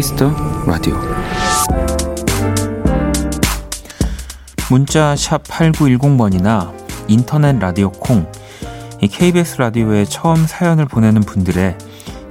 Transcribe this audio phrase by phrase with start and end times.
[0.00, 0.32] 키스 더
[0.66, 0.96] 라디오
[4.70, 6.72] 문자 샵 8910번이나
[7.06, 8.26] 인터넷 라디오 콩
[9.02, 11.76] KBS 라디오에 처음 사연을 보내는 분들의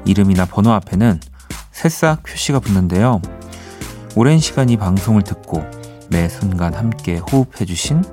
[0.05, 1.19] 이름이나 번호 앞에는
[1.71, 3.21] 새싹 표시가 붙는데요.
[4.15, 5.63] 오랜 시간 이 방송을 듣고
[6.09, 8.03] 매 순간 함께 호흡해주신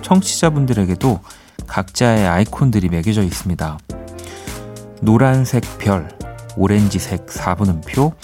[0.00, 1.20] 청취자분들에게도
[1.66, 3.78] 각자의 아이콘들이 매겨져 있습니다.
[5.02, 6.08] 노란색 별,
[6.56, 8.14] 오렌지색 4분음표,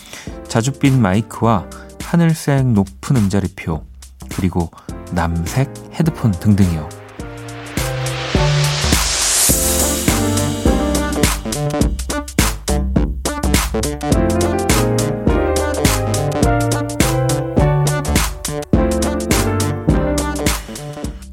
[0.49, 1.69] 자줏빛 마이크와
[2.03, 3.85] 하늘색 높은 음자리표,
[4.35, 4.71] 그리고
[5.13, 6.89] 남색 헤드폰 등등이요.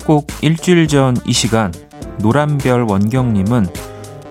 [0.05, 1.73] 꼭 일주일 전 이 시간
[2.19, 3.67] 노란별 원경님은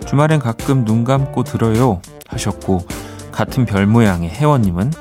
[0.06, 2.86] 주말엔 가끔 눈 감고 들어요 하셨고
[3.34, 4.92] 같은 별 모양의 혜원님은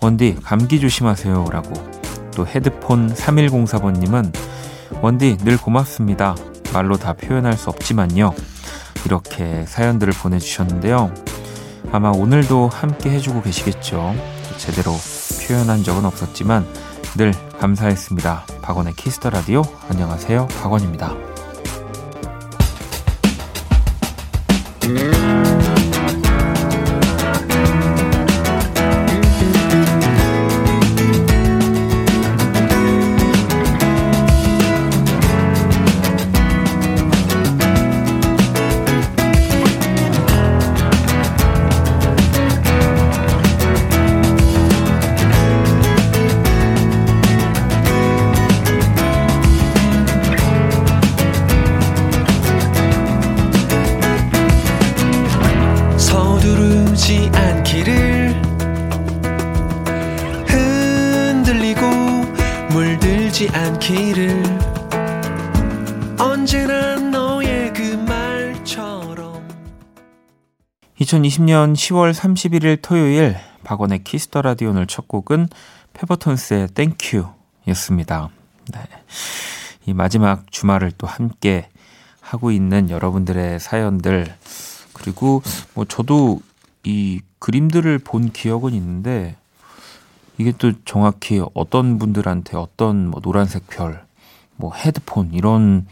[0.00, 1.72] 원디 감기 조심하세요 라고
[2.34, 4.36] 또 헤드폰 3104번님은
[5.00, 6.34] 원디 늘 고맙습니다
[6.72, 8.34] 말로 다 표현할 수 없지만요
[9.04, 11.12] 이렇게 사연들을 보내주셨는데요
[11.92, 14.14] 아마 오늘도 함께 해주고 계시겠죠
[14.58, 14.92] 제대로
[15.46, 16.66] 표현한 적은 없었지만
[17.16, 18.44] 늘 감사했습니다.
[18.62, 20.48] 박원의 키스터 라디오 안녕하세요.
[20.60, 21.35] 박원입니다.
[71.06, 75.48] 2020년 10월 31일 토요일 박원의 키스 더 라디오 오늘 첫 곡은
[75.92, 77.26] 페퍼톤스의 Thank You
[77.68, 78.30] 였습니다.
[78.72, 78.80] 네.
[79.86, 81.68] 이 마지막 주말을 또 함께
[82.20, 84.34] 하고 있는 여러분들의 사연들
[84.94, 85.42] 그리고
[85.74, 86.40] 뭐 저도
[86.82, 89.36] 이 그림들을 본 기억은 있는데
[90.38, 94.04] 이게 또 정확히 어떤 분들한테 어떤 뭐 노란색 별,
[94.56, 95.86] 뭐 헤드폰 이런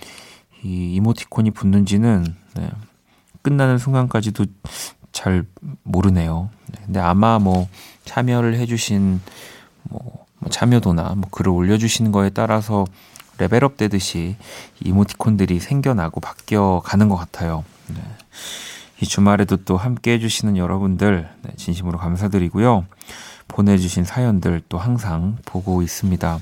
[0.65, 2.71] 이 이모티콘이 붙는지는 네,
[3.43, 4.47] 끝나는 순간까지도
[5.15, 5.47] 잘
[5.85, 6.51] 모르네요.
[6.67, 7.69] 네, 근데 아마 뭐
[8.05, 9.23] 참여를 해주신
[9.85, 12.85] 뭐, 뭐 참여도나 뭐 글을 올려주시는 거에 따라서
[13.39, 14.37] 레벨업 되듯이
[14.85, 17.65] 이모티콘들이 생겨나고 바뀌어 가는 것 같아요.
[17.89, 17.97] 네.
[19.01, 22.85] 이 주말에도 또 함께 해주시는 여러분들 네, 진심으로 감사드리고요.
[23.49, 26.41] 보내주신 사연들 또 항상 보고 있습니다.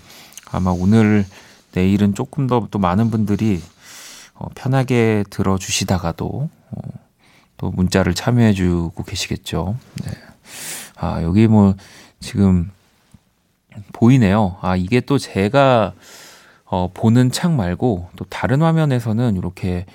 [0.50, 1.24] 아마 오늘,
[1.72, 3.62] 내일은 조금 더 또 많은 분들이
[4.34, 7.01] 어, 편하게 들어주시다가도 어,
[7.62, 9.76] 또 문자를 참여해주고 계시겠죠.
[10.04, 10.10] 네.
[10.96, 11.76] 아, 여기 뭐
[12.18, 12.72] 지금
[13.92, 14.56] 보이네요.
[14.60, 15.92] 아, 이게 또 제가
[16.64, 19.86] 어, 보는 창 말고 또 다른 화면에서는 이렇게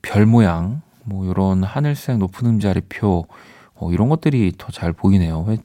[0.00, 3.26] 별 모양, 뭐 이런 하늘색 높은 음자리표
[3.74, 5.42] 어, 이런 것들이 더 잘 보이네요.
[5.42, 5.58] 왜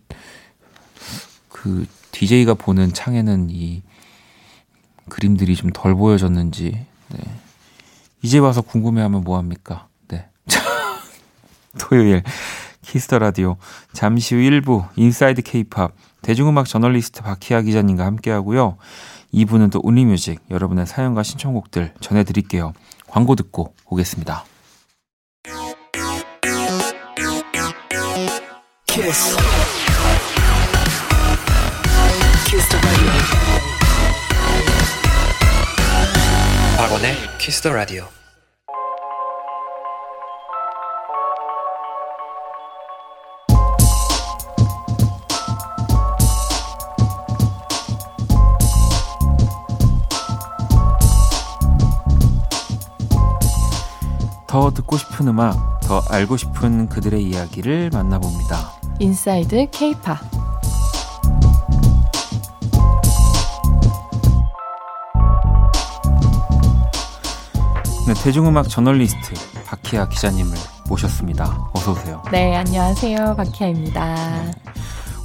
[1.49, 3.83] 그 DJ가 보는 창에는 이
[5.09, 6.71] 그림들이 좀 덜 보여졌는지,
[7.09, 7.19] 네.
[8.23, 9.87] 이제 와서 궁금해하면 뭐합니까?
[10.07, 10.27] 네.
[11.79, 12.23] 토요일
[12.81, 13.57] 키스 더 라디오
[13.93, 18.77] 잠시 후 1부 Inside K-pop 대중음악 저널리스트 박희아 기자님과 함께 하고요.
[19.33, 22.73] 2부는 또 Only Music 여러분의 사연과 신청곡들 전해 드릴게요.
[23.07, 24.45] 광고 듣고 오겠습니다.
[28.87, 29.37] 키스.
[36.77, 38.20] 박원의 키스 더 라디오.
[54.51, 58.73] 더 듣고 싶은 음악, 더 알고 싶은 그들의 이야기를 만나봅니다.
[58.99, 60.19] Inside K-pop
[68.05, 69.35] 네, 대중음악 저널리스트
[69.67, 70.51] 박희아 기자님을
[70.89, 71.69] 모셨습니다.
[71.71, 72.21] 어서 오세요.
[72.29, 73.37] 네, 안녕하세요.
[73.37, 74.15] 박희아입니다.
[74.43, 74.51] 네.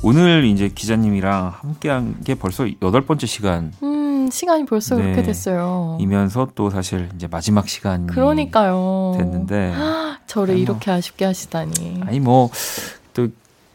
[0.03, 3.73] 오늘 이제 기자님이랑 함께한 게 벌써 여덟 번째 시간.
[3.83, 3.96] 음,
[4.31, 5.97] 시간이 벌써 네, 그렇게 됐어요.
[6.01, 9.15] 이면서 또 사실 이제 마지막 시간이 그러니까요.
[9.17, 9.75] 됐는데
[10.27, 10.75] 저를 아니, 뭐.
[10.75, 12.03] 이렇게 아쉽게 하시다니.
[12.07, 12.51] 아니 뭐
[13.15, 13.29] 또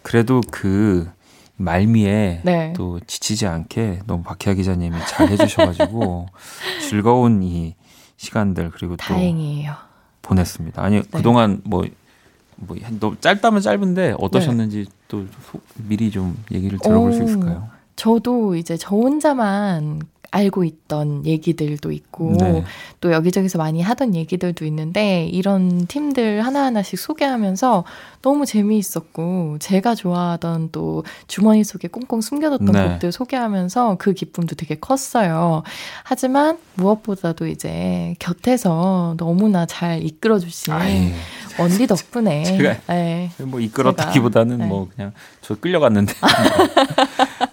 [0.03, 1.09] 그래도 그
[1.57, 2.73] 말미에 네.
[2.75, 6.27] 또 지치지 않게 너무 박희아 기자님이 잘 해주셔가지고
[6.89, 7.75] 즐거운 이
[8.17, 9.73] 시간들 그리고 또 다행이에요.
[10.21, 10.81] 보냈습니다.
[10.83, 11.03] 아니 네.
[11.11, 11.83] 그동안 뭐
[12.57, 17.23] 뭐, 너무 짧다면 짧은데 어떠셨는지 또 소- 미리 좀 얘기를 들어볼 수 오.
[17.25, 17.69] 있을까요?
[17.95, 20.01] 저도 이제 저 혼자만
[20.31, 22.63] 알고 있던 얘기들도 있고 네.
[23.01, 27.83] 또 여기저기서 많이 하던 얘기들도 있는데 이런 팀들 하나하나씩 소개하면서
[28.21, 32.87] 너무 재미있었고 제가 좋아하던 또 주머니 속에 꽁꽁 숨겨뒀던 네.
[32.87, 35.63] 곡들 소개하면서 그 기쁨도 되게 컸어요.
[36.03, 41.11] 하지만 무엇보다도 이제 곁에서 너무나 잘 이끌어 주신 아이,
[41.59, 43.31] 원디 덕분에 제가- 네.
[43.39, 45.11] 뭐 이끌었다기보다는 제가, 뭐 그냥
[45.41, 46.13] 저 끌려갔는데.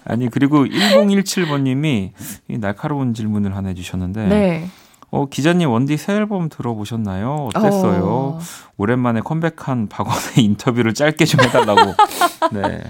[0.05, 2.11] 아니 그리고 1017번님이
[2.47, 4.67] 이 날카로운 질문을 하나 해주셨는데, 네.
[5.11, 7.49] 어 기자님 원디 새 앨범 들어보셨나요?
[7.53, 8.03] 어땠어요?
[8.05, 8.39] 어.
[8.77, 11.93] 오랜만에 컴백한 박원의 인터뷰를 짧게 좀 해달라고.
[12.51, 12.83] 네.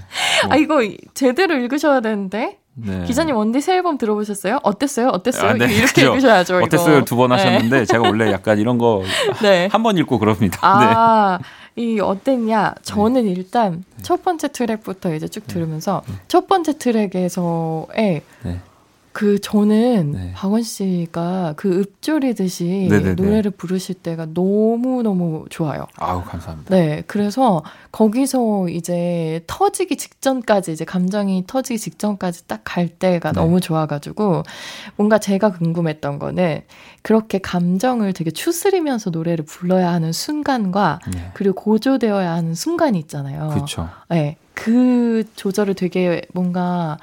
[0.50, 0.82] 아 이거
[1.14, 3.04] 제대로 읽으셔야 되는데 네.
[3.06, 4.60] 기자님 원디 새 앨범 들어보셨어요?
[4.64, 5.08] 어땠어요?
[5.10, 5.52] 어땠어요?
[5.52, 5.66] 아, 네.
[5.74, 6.12] 이렇게 그죠.
[6.14, 6.58] 읽으셔야죠.
[6.58, 7.06] 어땠어요?
[7.06, 7.36] 두번 네.
[7.36, 9.06] 하셨는데 제가 원래 약간 이런 거한
[9.42, 9.70] 네.
[9.70, 10.58] 번 읽고 그럽니다.
[10.80, 10.86] 네.
[10.96, 11.40] 아,
[11.80, 12.76] 이 어땠냐?
[12.82, 18.60] 저는 일단 첫 번째 트랙부터 이제 쭉 들으면서 첫 번째 트랙에서의 네.
[19.20, 20.32] 그 저는 네.
[20.34, 23.16] 박원 씨가 그 읊조리듯이 네네네.
[23.16, 25.88] 노래를 부르실 때가 너무 너무 좋아요.
[25.98, 26.74] 아우 감사합니다.
[26.74, 27.62] 네, 그래서
[27.92, 33.42] 거기서 이제 터지기 직전까지 이제 감정이 터지기 직전까지 딱 갈 때가 네.
[33.42, 34.44] 너무 좋아가지고
[34.96, 36.62] 뭔가 제가 궁금했던 거는
[37.02, 41.32] 그렇게 감정을 되게 추스리면서 노래를 불러야 하는 순간과 네.
[41.34, 43.50] 그리고 고조되어야 하는 순간이 있잖아요.
[43.50, 43.90] 그렇죠.
[44.10, 46.98] 네, 그 조절을 되게 뭔가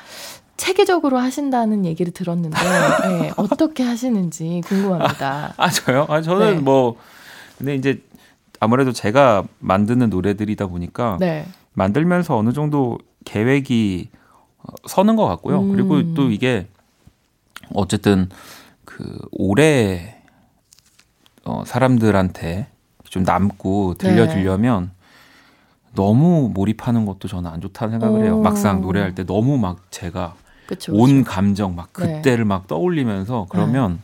[0.56, 2.56] 체계적으로 하신다는 얘기를 들었는데
[3.08, 5.54] 네, 어떻게 하시는지 궁금합니다.
[5.56, 6.06] 아 저요?
[6.08, 6.60] 아 저는 네.
[6.60, 6.96] 뭐
[7.58, 8.02] 근데 이제
[8.60, 14.08] 아무래도 제가 만드는 노래들이다 보니까 네, 만들면서 어느 정도 계획이
[14.58, 15.60] 어, 서는 것 같고요.
[15.60, 15.72] 음.
[15.72, 16.66] 그리고 또 이게
[17.74, 18.28] 어쨌든
[18.84, 20.20] 그 오래
[21.44, 22.68] 어, 사람들한테
[23.04, 24.08] 좀 남고 네.
[24.08, 24.90] 들려주려면
[25.94, 28.38] 너무 몰입하는 것도 저는 안 좋다는 생각을 해요.
[28.38, 28.42] 오.
[28.42, 30.34] 막상 노래할 때 너무 막 제가
[30.66, 30.92] 그렇죠.
[30.94, 32.16] 온 감정 막 네.
[32.16, 34.00] 그때를 막 떠올리면서 그러면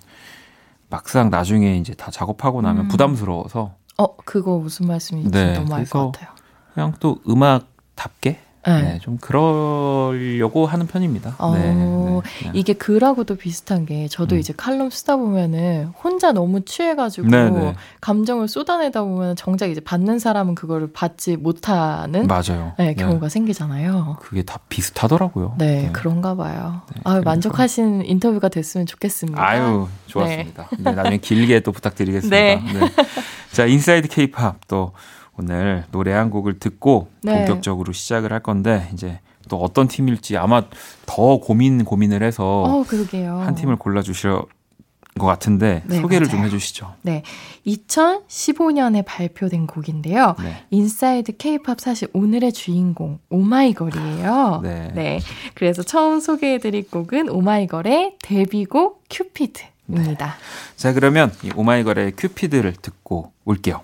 [0.91, 2.89] 막상 나중에 이제 다 작업하고 나면 음.
[2.89, 6.31] 부담스러워서 어, 그거 무슨 말씀인지 네, 너무 알 것 같아요.
[6.75, 8.83] 그냥 또 음악답게 네.
[8.83, 11.35] 네, 좀 그러려고 하는 편입니다.
[11.39, 12.55] 어, 네, 네, 그냥.
[12.55, 14.39] 이게 글하고도 비슷한 게 저도 음.
[14.41, 17.75] 이제 칼럼 쓰다 보면은 혼자 너무 취해가지고 네, 네.
[18.01, 22.73] 감정을 쏟아내다 보면 정작 이제 받는 사람은 그거를 받지 못하는 맞아요.
[22.79, 24.19] 네, 경우가 생기잖아요.
[24.21, 25.57] 그게 다 비슷하더라고요.
[25.59, 26.83] 네, 그런가 봐요.
[26.95, 29.43] 네, 아유, 그래서- 만족하신 인터뷰가 됐으면 좋겠습니다.
[29.45, 30.69] 아유, 좋았습니다.
[30.79, 32.37] 네, 나중에 길게 또 부탁드리겠습니다.
[32.37, 32.57] 네.
[32.57, 32.81] 네.
[33.51, 34.93] 자, Inside K-pop 또
[35.39, 37.39] 오늘 노래 한 곡을 듣고 네.
[37.39, 40.65] 본격적으로 시작을 할 건데 이제 또 어떤 팀일지 아마
[41.07, 42.85] 더 고민 고민을 해서 어.
[43.41, 44.31] 한 팀을 골라 주실
[45.19, 46.47] 것 같은데 네, 소개를 좀 맞아요.
[46.47, 46.95] 해 주시죠.
[47.67, 50.37] 2015년에 발표된 곡인데요.
[50.43, 50.65] 네.
[50.71, 54.61] Inside K-pop 사실 오늘의 주인공 오마이걸이에요.
[54.63, 55.21] 네.
[55.55, 60.35] 그래서 처음 소개해드릴 곡은 오마이걸의 데뷔곡 Cupid입니다.
[60.77, 63.83] 자, 그러면 이 오마이걸의 Cupid를 듣고 올게요.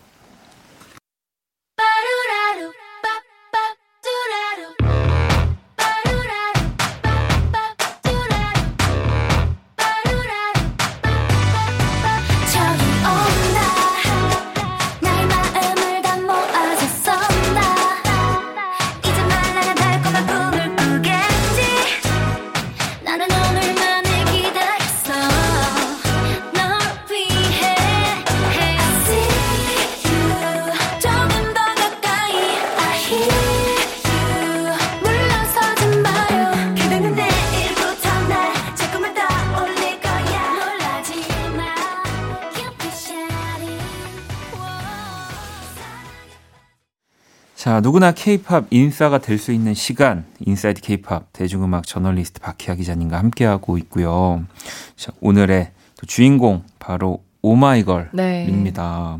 [47.68, 53.76] 자, 누구나 케이팝 인싸가 될 수 있는 시간, Inside K-pop 대중음악 저널리스트 박희아 기자님과 함께하고
[53.76, 54.42] 있고요.
[54.96, 59.18] 자, 오늘의 또 주인공 바로 오마이걸입니다.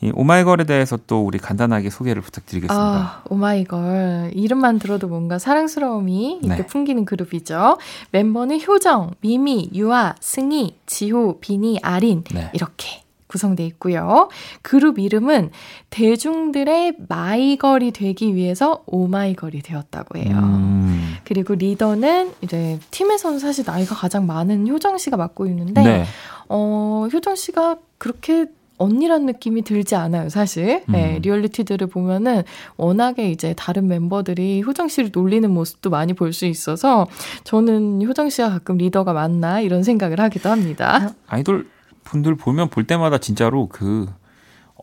[0.00, 2.74] 이 오마이걸에 대해서 또 우리 간단하게 소개를 부탁드리겠습니다.
[2.74, 4.30] 아, 오마이걸.
[4.32, 6.66] 이름만 들어도 뭔가 사랑스러움이 있게 네.
[6.66, 7.76] 풍기는 그룹이죠.
[8.12, 12.24] 멤버는 효정, 미미, 유아, 승희, 지호, 비니, 아린.
[12.32, 12.48] 네.
[12.54, 14.28] 이렇게 구성돼 있고요.
[14.62, 15.50] 그룹 이름은
[15.90, 20.36] 대중들의 마이걸이 되기 위해서 오마이걸이 되었다고 해요.
[20.38, 26.04] 음, 그리고 리더는 이제 팀에서는 사실 나이가 가장 많은 효정 씨가 맡고 있는데 네.
[26.48, 28.46] 어, 효정 씨가 그렇게
[28.80, 30.84] 언니란 느낌이 들지 않아요, 사실.
[30.86, 31.22] 네, 음.
[31.22, 32.44] 리얼리티들을 보면은
[32.76, 37.08] 워낙에 이제 다른 멤버들이 효정 씨를 놀리는 모습도 많이 볼 수 있어서
[37.42, 41.12] 저는 효정 씨가 가끔 리더가 맞나 이런 생각을 하기도 합니다.
[41.26, 41.66] 아이돌
[42.08, 44.17] 분들 보면 볼 때마다 진짜로 그 어,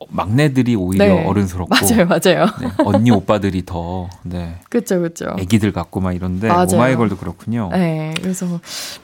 [0.09, 1.25] 막내들이 오히려 네.
[1.25, 2.45] 어른스럽고 맞아요, 맞아요.
[2.59, 5.35] 네, 언니 오빠들이 더 네, 그쵸, 그쵸.
[5.39, 6.67] 애기들 같고 막 이런데 맞아요.
[6.73, 7.69] 오마이걸도 그렇군요.
[7.71, 8.45] 네, 그래서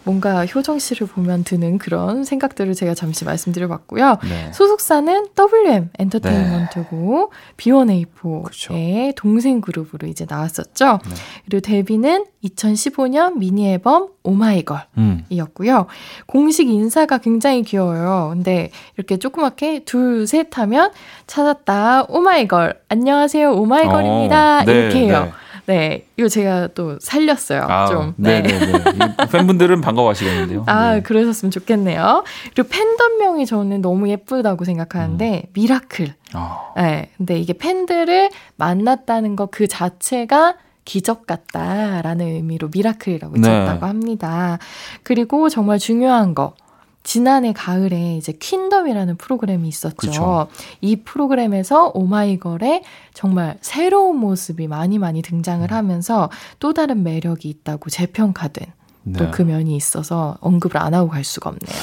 [0.04, 4.18] 뭔가 효정 씨를 보면 드는 그런 생각들을 제가 잠시 말씀드려봤고요.
[4.24, 4.52] 네.
[4.54, 11.00] 소속사는 WM 엔터테인먼트고 B1A4의 동생 그룹으로 이제 나왔었죠.
[11.06, 11.16] 네.
[11.46, 14.82] 그리고 데뷔는 2015년 미니 앨범 오마이걸.
[14.98, 15.24] 음.
[15.30, 15.88] 이었고요.
[16.26, 18.30] 공식 인사가 굉장히 귀여워요.
[18.34, 20.81] 근데 이렇게 조그맣게 둘, 셋 하면
[21.28, 22.06] 찾았다.
[22.10, 22.80] 오마이걸.
[22.90, 23.52] 안녕하세요.
[23.52, 24.60] 오마이걸입니다.
[24.60, 25.24] 어, 네, 이렇게 해요.
[25.26, 25.32] 네.
[25.68, 26.06] 네.
[26.18, 27.66] 이거 제가 또 살렸어요.
[27.70, 28.14] 아, 좀.
[28.18, 28.74] 네, 네, 네.
[28.76, 30.64] 이 팬분들은 반가워하시겠는데요.
[30.68, 31.02] 아, 네.
[31.02, 32.24] 그러셨으면 좋겠네요.
[32.54, 36.16] 그리고 팬덤명이 저는 너무 예쁘다고 생각하는데, Miracle.
[36.34, 37.12] 아, 네.
[37.18, 43.42] 근데 이게 팬들을 만났다는 것 그 자체가 기적 같다라는 의미로 Miracle이라고 네.
[43.44, 44.58] 지었다고 합니다.
[45.04, 46.56] 그리고 정말 중요한 거.
[47.04, 49.96] 지난해 가을에 이제 퀸덤이라는 프로그램이 있었죠.
[49.96, 50.48] 그쵸.
[50.82, 55.76] 이 프로그램에서 오마이걸의 정말 새로운 모습이 많이 많이 등장을 음.
[55.76, 56.30] 하면서
[56.60, 58.68] 또 다른 매력이 있다고 재평가된
[59.04, 59.20] 네.
[59.20, 61.80] 또그 면이 있어서 언급을 안 하고 갈 수가 없네요.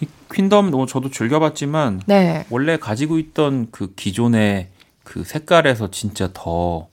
[0.00, 2.46] 이 퀸덤 뭐 저도 즐겨봤지만 네.
[2.50, 4.68] 원래 가지고 있던 그 기존의
[5.04, 6.88] 그 색깔에서 진짜 더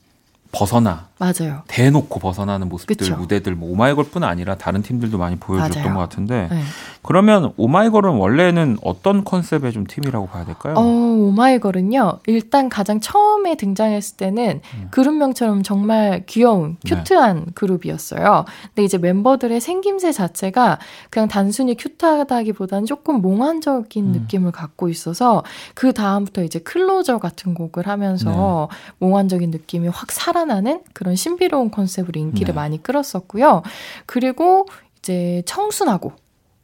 [0.52, 1.64] 벗어나 맞아요.
[1.68, 3.16] 대놓고 벗어나는 모습들 그쵸.
[3.18, 5.96] 무대들 뭐 오마이걸뿐 아니라 다른 팀들도 많이 보여줬던 맞아요.
[5.96, 6.62] 것 같은데 네.
[7.02, 10.76] 그러면 오마이걸은 원래는 어떤 컨셉의 좀 팀이라고 봐야 될까요?
[10.78, 14.88] 어, 오마이걸은요, 일단 가장 처음에 등장했을 때는 음.
[14.92, 16.96] 그룹명처럼 정말 귀여운, 네.
[16.96, 18.46] 큐트한 그룹이었어요.
[18.68, 24.12] 근데 이제 멤버들의 생김새 자체가 그냥 단순히 큐트하다기보다는 조금 몽환적인 음.
[24.12, 31.09] 느낌을 갖고 있어서 그 다음부터 이제 클로저 같은 곡을 하면서 몽환적인 느낌이 확 살아나는 그런
[31.16, 32.54] 신비로운 컨셉으로 인기를 네.
[32.54, 33.64] 많이 끌었었고요.
[34.06, 34.68] 그리고
[35.00, 36.14] 이제 청순하고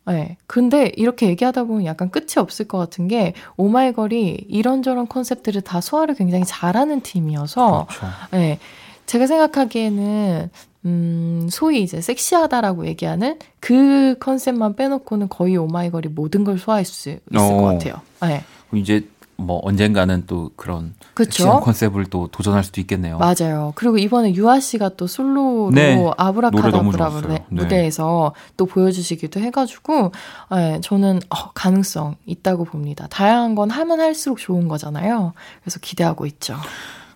[0.08, 0.38] 네.
[0.46, 6.16] 근데 이렇게 얘기하다 보면 약간 끝이 없을 것 같은 게 오마이걸이 이런저런 컨셉들을 다 소화를
[6.16, 8.14] 굉장히 잘하는 팀이어서 그렇죠.
[8.32, 8.60] 네.
[9.08, 10.50] 제가 생각하기에는
[10.86, 17.20] 음, 소위 이제 섹시하다라고 얘기하는 그 컨셉만 빼놓고는 거의 오마이걸이 모든 걸 소화할 수 있을
[17.36, 17.58] 어.
[17.58, 17.96] 것 같아요.
[18.22, 18.44] 네.
[18.74, 21.60] 이제 뭐 언젠가는 또 그런 그쵸?
[21.60, 23.18] 컨셉을 또 도전할 수도 있겠네요.
[23.18, 23.74] 맞아요.
[23.76, 26.12] 그리고 이번에 유아 씨가 또 솔로로 네.
[26.18, 27.46] 아브라카다브라 네.
[27.50, 30.12] 무대에서 또 보여주시기도 해가지고
[30.52, 33.08] 네, 저는 어, 가능성 있다고 봅니다.
[33.10, 35.34] 다양한 건 하면 할수록 좋은 거잖아요.
[35.62, 36.56] 그래서 기대하고 있죠.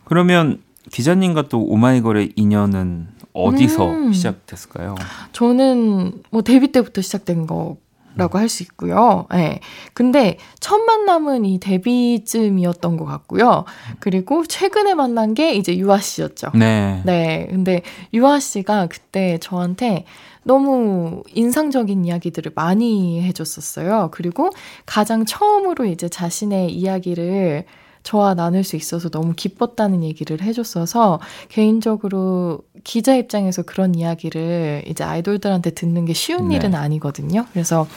[0.04, 0.62] 그러면
[0.92, 4.14] 기자님과 또 오마이걸의 인연은 어디서 음.
[4.14, 4.96] 시작됐을까요?
[5.34, 7.78] 저는 뭐 데뷔 때부터 시작된 거
[8.16, 9.28] 라고 할 수 있고요.
[9.34, 9.60] 예.
[9.94, 13.66] 근데 첫 만남은 이 데뷔쯤이었던 것 같고요.
[14.00, 16.52] 그리고 최근에 만난 게 이제 유아 씨였죠.
[16.56, 17.02] 네.
[17.06, 17.48] 네.
[17.50, 17.82] 근데
[18.14, 20.06] 유아 씨가 그때 저한테
[20.44, 24.10] 너무 인상적인 이야기들을 많이 해줬었어요.
[24.12, 24.50] 그리고
[24.86, 27.66] 가장 처음으로 이제 자신의 이야기를
[28.10, 35.72] 저와 나눌 수 있어서 너무 기뻤다는 얘기를 해줬어서 개인적으로 기자 입장에서 그런 이야기를 이제 아이돌들한테
[35.72, 36.56] 듣는 게 쉬운 네.
[36.56, 37.46] 일은 아니거든요.
[37.54, 37.88] 그래서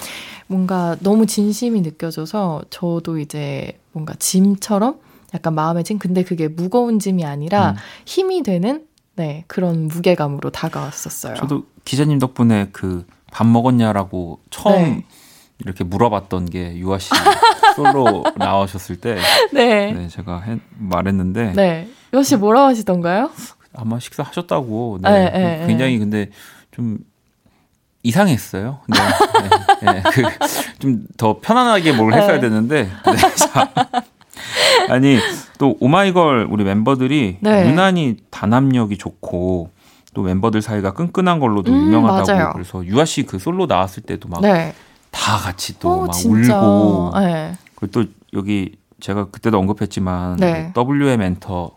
[0.48, 5.00] 뭔가 너무 진심이 느껴져서 저도 이제 뭔가 짐처럼
[5.34, 7.76] 약간 마음의 짐 근데 그게 무거운 짐이 아니라 음.
[8.04, 11.36] 힘이 되는 네 그런 무게감으로 다가왔었어요.
[11.36, 15.04] 저도 기자님 덕분에 그 밥 먹었냐라고 처음 네.
[15.64, 17.10] 이렇게 물어봤던 게 유아 씨
[17.76, 19.16] 솔로 나오셨을 때
[19.52, 19.92] 네.
[19.92, 21.88] 네, 제가 해- 말했는데 네.
[22.12, 23.30] 여씨 뭐라고 하시던가요?
[23.74, 24.98] 아마 식사하셨다고.
[25.02, 25.10] 네.
[25.10, 26.28] 네, 네, 굉장히 근데
[26.72, 26.98] 좀
[28.02, 28.80] 이상했어요.
[28.88, 28.98] 네.
[29.86, 30.02] 네, 네.
[30.02, 30.22] 그
[30.78, 32.40] 좀 더 편안하게 뭘 했어야 네.
[32.40, 32.84] 되는데.
[33.06, 33.16] 네.
[33.36, 33.72] 자.
[34.88, 35.18] 아니
[35.58, 37.68] 또 오마이걸 우리 멤버들이 네.
[37.70, 39.70] 유난히 단합력이 좋고
[40.14, 42.50] 또 멤버들 사이가 끈끈한 걸로도 음, 유명하다고 맞아요.
[42.52, 44.40] 그래서 유아 씨 그 솔로 나왔을 때도 막
[45.12, 45.42] 다 네.
[45.44, 46.14] 같이 또 어, 막.
[46.24, 47.52] 울고 네.
[47.76, 50.72] 그리고 또 여기 제가 그때도 언급했지만 네.
[50.76, 51.76] WM 엔터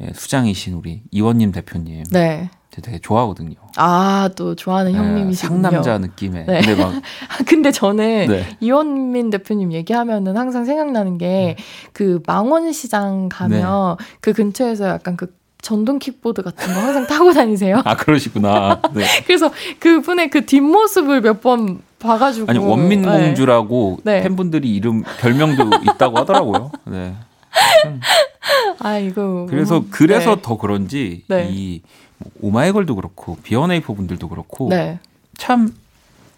[0.00, 2.48] 의 수장이신 우리 이원님 대표님 네.
[2.70, 3.56] 제가 되게 좋아하거든요.
[3.76, 5.62] 아, 또 좋아하는 네, 형님이시군요.
[5.62, 6.46] 상남자 느낌의.
[6.46, 6.60] 네.
[6.62, 6.94] 근데 막
[7.46, 8.56] 근데 저는 네.
[8.60, 11.56] 이원민 대표님 얘기하면은 항상 생각나는 게
[11.92, 17.82] 그 망원시장 가면 그 근처에서 약간 그 전동 킥보드 같은 거 항상 타고 다니세요.
[17.84, 18.80] 아 그러시구나.
[18.94, 19.04] 네.
[19.26, 23.08] 그래서 그분의 그 뒷모습을 몇 번 봐가지고 아니 원민 네.
[23.26, 24.22] 공주라고 네.
[24.22, 26.70] 팬분들이 이름 별명도 있다고 하더라고요.
[26.84, 27.14] 네.
[28.78, 30.42] 아 이거 그래서 음, 그래서 네.
[30.42, 31.48] 더 그런지 네.
[31.50, 31.82] 이
[32.40, 34.98] 오마이걸도 그렇고 비원에이포 분들도 그렇고 네.
[35.36, 35.74] 참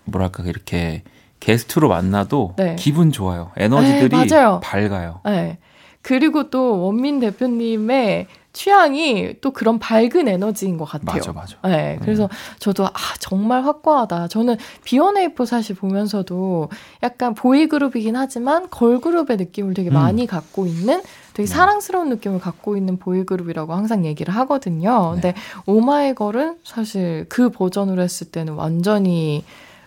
[0.05, 1.03] 뭐랄까 이렇게
[1.41, 2.77] 게스트로 만나도 네.
[2.79, 3.51] 기분 좋아요.
[3.57, 4.61] 에너지들이 에이, 맞아요.
[4.63, 5.21] 밝아요.
[5.25, 5.59] 네.
[6.01, 11.17] 그리고 또 원민 대표님의 취향이 또 그런 밝은 에너지인 것 같아요.
[11.17, 11.57] 맞아, 맞아.
[11.69, 12.29] 네, 그래서
[12.59, 14.29] 저도 아 정말 확고하다.
[14.29, 16.69] 저는 비원에이포 사실 보면서도
[17.03, 19.95] 약간 보이그룹이긴 하지만 걸그룹의 느낌을 되게 음.
[19.95, 21.55] 많이 갖고 있는 되게 네.
[21.55, 25.13] 사랑스러운 느낌을 갖고 있는 보이그룹이라고 항상 얘기를 하거든요.
[25.13, 25.41] 근데 네.
[25.67, 29.45] 오마이걸은 사실 그 버전으로 했을 때는 완전히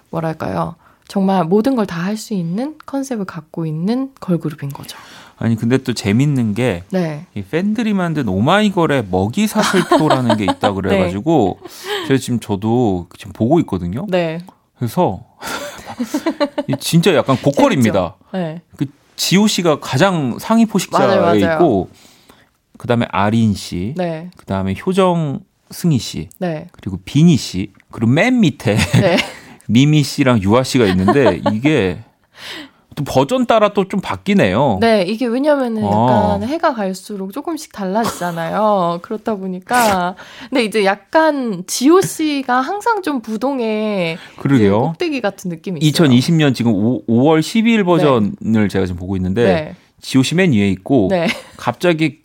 [0.09, 0.75] 뭐랄까요?
[1.07, 4.97] 정말 모든 걸 다 할 수 있는 컨셉을 갖고 있는 걸그룹인 거죠.
[5.37, 7.25] 아니 근데 또 재밌는 게 네.
[7.35, 11.59] 이 팬들이 만든 오마이걸의 먹이 사슬표라는 게 있다 그래가지고
[12.07, 14.05] 제가 지금 저도 지금 보고 있거든요.
[14.09, 14.39] 네.
[14.77, 15.23] 그래서
[16.67, 18.15] 이 진짜 약간 고퀄입니다.
[18.33, 18.61] 네.
[18.77, 21.53] 그 지호 씨가 가장 상위 포식자에 맞아요, 맞아요.
[21.53, 21.89] 있고
[22.77, 24.29] 그 다음에 아린 씨, 네.
[24.35, 25.39] 그 다음에 효정
[25.71, 26.67] 승희 씨, 네.
[26.71, 29.17] 그리고 비니 씨, 그리고 맨 밑에 네.
[29.67, 32.03] 미미 씨랑 유아 씨가 있는데 이게
[32.95, 34.79] 또 버전 따라 또 좀 바뀌네요.
[34.81, 36.07] 네, 이게 왜냐면은 어.
[36.39, 38.99] 약간 해가 갈수록 조금씩 달라지잖아요.
[39.03, 40.15] 그렇다 보니까.
[40.49, 44.81] 근데 이제 약간 지호 씨가 항상 좀 부동의 그 그러게요.
[44.81, 46.07] 꼭대기 같은 느낌이 있어요.
[46.09, 49.75] 2020년 지금 5, 월 12일 버전을 제가 지금 보고 있는데 네.
[50.01, 51.27] 지호 씨 맨 위에 있고 네.
[51.57, 52.21] 갑자기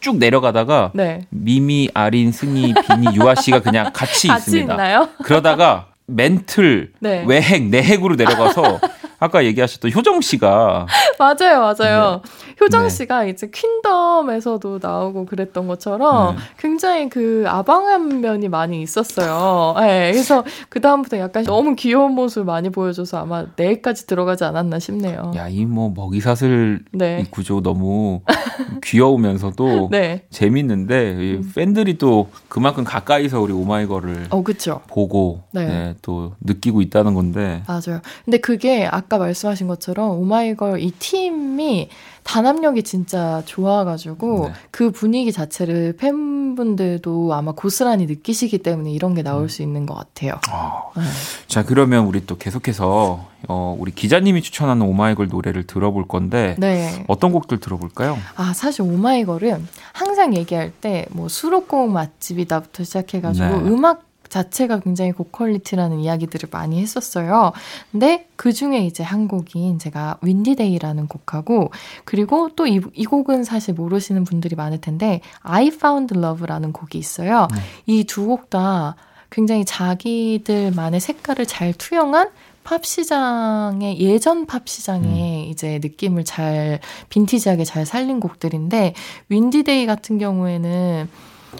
[0.00, 1.22] 쭉 내려가다가 네.
[1.30, 4.74] 미미, 아린, 승희, 비니, 유아 씨가 그냥 같이, 같이 있습니다.
[4.74, 5.08] 있나요?
[5.24, 7.24] 그러다가 멘틀, 네.
[7.26, 8.80] 외핵, 내핵으로 내려가서
[9.20, 10.86] 아까 얘기하셨던 효정 씨가
[11.18, 12.22] 맞아요, 맞아요.
[12.60, 12.88] 효정 네.
[12.88, 16.42] 씨가 이제 퀸덤에서도 나오고 그랬던 것처럼 네.
[16.58, 19.74] 굉장히 그 아방한 면이 많이 있었어요.
[19.80, 25.32] 네, 그래서 그 다음부터 약간 너무 귀여운 모습을 많이 보여줘서 아마 내일까지 들어가지 않았나 싶네요.
[25.36, 28.20] 야 이 뭐 먹이 사슬 네, 이 구조 너무
[28.82, 34.80] 귀여우면서도 네, 재밌는데 이 팬들이 또 그만큼 가까이서 우리 오마이걸을 어, 그쵸.
[34.88, 35.66] 보고 네.
[35.66, 38.00] 네, 또 느끼고 있다는 건데 맞아요.
[38.24, 41.88] 근데 그게 아까 말씀하신 것처럼 오마이걸 이 팀이
[42.28, 44.54] 단합력이 진짜 좋아가지고 네.
[44.70, 49.24] 그 분위기 자체를 팬분들도 아마 고스란히 느끼시기 때문에 이런 게 음.
[49.24, 50.34] 나올 수 있는 것 같아요.
[50.50, 51.02] 아, 네.
[51.46, 57.02] 자 그러면 우리 또 계속해서 어, 우리 기자님이 추천하는 오마이걸 노래를 들어볼 건데 네.
[57.08, 58.18] 어떤 곡들 들어볼까요?
[58.36, 63.70] 아, 사실 오마이걸은 항상 얘기할 때 뭐 수록곡 맛집이다부터 시작해가지고 네.
[63.70, 67.52] 음악 자체가 굉장히 고퀄리티라는 이야기들을 많이 했었어요.
[67.92, 71.70] 근데 그 중에 이제 한 곡인 제가 윈디데이라는 곡하고
[72.04, 77.48] 그리고 또 이 이 곡은 사실 모르시는 분들이 많을 텐데 I Found Love라는 곡이 있어요.
[77.54, 77.60] 네.
[77.86, 78.96] 이 두 곡 다
[79.30, 82.30] 굉장히 자기들만의 색깔을 잘 투영한
[82.64, 88.94] 팝 시장의 예전 팝 시장의 이제 느낌을 잘 빈티지하게 잘 살린 곡들인데
[89.28, 91.08] Windy Day 같은 경우에는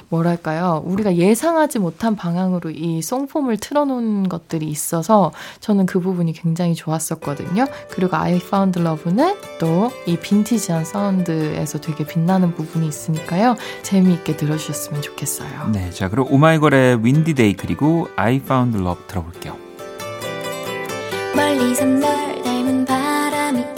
[0.09, 0.83] 뭐랄까요?
[0.85, 7.67] 우리가 예상하지 못한 방향으로 이 song form을 틀어놓은 것들이 있어서 저는 그 부분이 굉장히 좋았었거든요.
[7.91, 13.57] 그리고 I Found Love는 또 이 빈티지한 사운드에서 되게 빛나는 부분이 있으니까요.
[13.83, 15.69] 재미있게 들어주셨으면 좋겠어요.
[15.73, 19.57] 네, 자 그럼 오마이걸의 Windy Day 그리고 I Found Love 들어볼게요.
[21.35, 23.75] 멀리서 널 닮은 바람이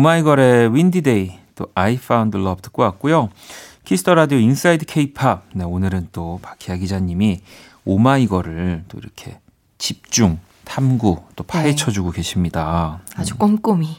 [0.00, 3.30] 오마이걸의 Windy Day 또 I Found Love 듣고 왔고요.
[3.84, 5.44] 키스 더 라디오 Inside K-pop.
[5.54, 7.40] 네, 오늘은 또 박희아 기자님이
[7.86, 9.38] 오마이걸을 또 이렇게
[9.78, 13.00] 집중 탐구 또 파헤쳐 주고 계십니다.
[13.14, 13.96] 아주 꼼꼼히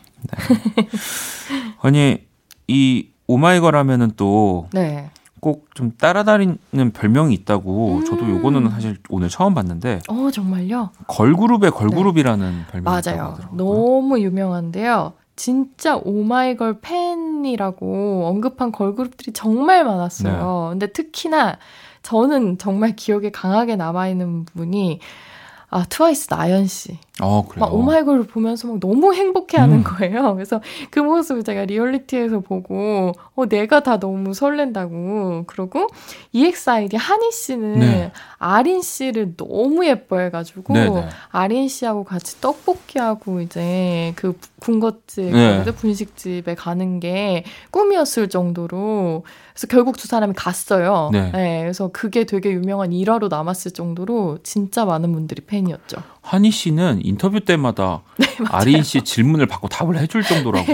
[1.82, 2.20] 아니
[2.68, 8.06] 이 오마이걸 하면은 또 네 꼭 좀 따라다니는 별명이 있다고 음.
[8.06, 10.92] 저도 요거는 사실 오늘 처음 봤는데 어 정말요?
[11.08, 13.32] 걸그룹의 걸그룹이라는 별명이 있다고 맞아요.
[13.34, 13.58] 하더라고요.
[13.58, 15.14] 너무 유명한데요.
[15.38, 20.68] 진짜 오마이걸 팬이라고 언급한 걸그룹들이 정말 많았어요.
[20.72, 21.58] 근데 특히나
[22.04, 25.00] 저는 정말 기억에 강하게 남아있는 분이
[25.70, 26.98] 아, 트와이스 나연 씨.
[27.22, 27.66] 어, 그래요.
[27.66, 29.84] 막 오마이걸을 보면서 막 너무 행복해하는 음.
[29.84, 30.34] 거예요.
[30.36, 35.88] 그래서 그 모습을 제가 리얼리티에서 보고 어 내가 다 너무 설렌다고 그러고
[36.34, 38.12] EXID 한희 씨는 네.
[38.38, 41.10] 아린 씨를 너무 예뻐해가지고 네네.
[41.30, 45.64] 아린 씨하고 같이 떡볶이하고 이제 그 군것집 네.
[45.66, 51.10] 그 분식집에 가는 게 꿈이었을 정도로 그래서 결국 두 사람이 갔어요.
[51.12, 51.32] 네.
[51.32, 55.98] 그래서 그게 되게 유명한 일화로 남았을 정도로 진짜 많은 분들이 팬이었죠.
[56.28, 60.74] 한희 씨는 인터뷰 때마다 네, 아린 씨 질문을 받고 답을 해줄 정도라고.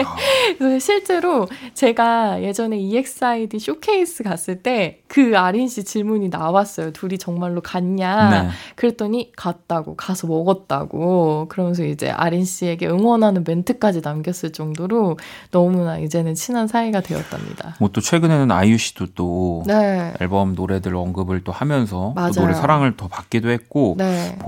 [0.00, 0.16] 야,
[0.58, 6.90] 그래서 실제로 제가 예전에 EXID 쇼케이스 갔을 때 그 아린 씨 질문이 나왔어요.
[6.92, 8.30] 둘이 정말로 갔냐?
[8.30, 8.48] 네.
[8.76, 15.18] 그랬더니 갔다고 가서 먹었다고 그러면서 이제 아린 씨에게 응원하는 멘트까지 남겼을 정도로
[15.50, 17.76] 너무나 이제는 친한 사이가 되었답니다.
[17.78, 22.40] 뭐 또 최근에는 아이유 씨도 또 네, 앨범 노래들 언급을 또 하면서 또.
[22.40, 24.38] 노래 사랑을 더 받기도 했고 네,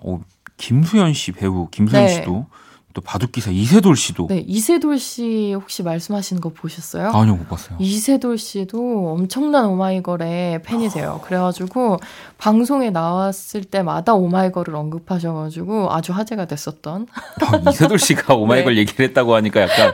[0.02, 0.20] 어,
[0.56, 2.14] 김수현 씨 배우 김수현 네.
[2.14, 2.46] 씨도
[2.94, 7.08] 또 바둑기사 이세돌 씨도 네 이세돌 씨 혹시 말씀하시는 거 보셨어요?
[7.10, 7.76] 아니요 못 봤어요.
[7.80, 11.20] 이세돌 씨도 엄청난 오마이걸의 팬이세요.
[11.24, 11.98] 그래가지고
[12.38, 17.08] 방송에 나왔을 때마다 오마이걸을 언급하셔가지고 아주 화제가 됐었던.
[17.44, 19.92] 아, 이세돌 씨가 오마이걸 얘기를 했다고 하니까 약간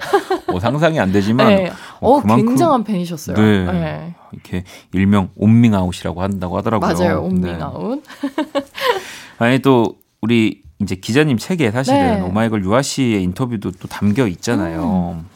[0.49, 1.71] 뭐 상상이 안 되지만 네.
[2.01, 3.35] 어, 어, 그만큼- 굉장한 팬이셨어요.
[3.35, 3.65] 네.
[3.73, 4.15] 네.
[4.33, 6.93] 이렇게 일명 온밍아웃이라고 한다고 하더라고요.
[6.93, 7.23] 맞아요.
[7.23, 7.27] 네.
[7.49, 8.03] 온밍아웃.
[9.41, 12.21] 아니 또 우리 이제 기자님 책에 사실은 네.
[12.23, 15.17] 오마이걸 유아 씨의 인터뷰도 또 담겨 있잖아요.
[15.19, 15.27] 음.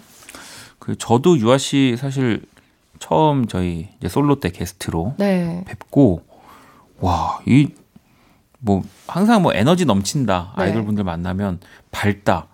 [0.78, 2.42] 그 저도 유아 씨 사실
[2.98, 5.64] 처음 저희 이제 솔로 때 게스트로 네.
[5.66, 6.22] 뵙고
[7.00, 7.68] 와 이
[8.64, 10.62] 뭐 항상 뭐 에너지 넘친다 네.
[10.64, 12.46] 아이돌 분들 만나면 밝다